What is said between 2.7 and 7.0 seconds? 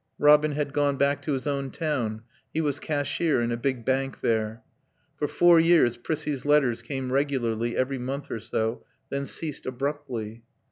cashier in a big bank there. For four years Prissie's letters